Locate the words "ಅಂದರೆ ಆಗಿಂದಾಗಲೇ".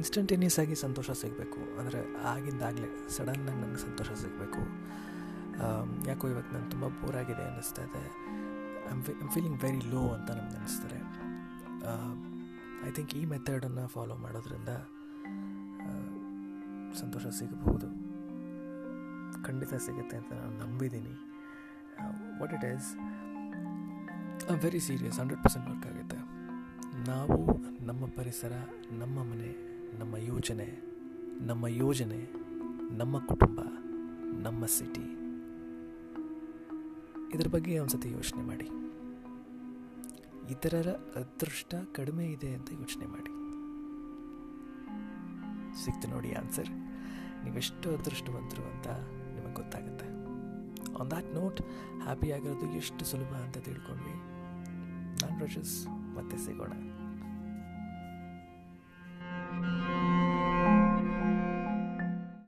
1.80-2.90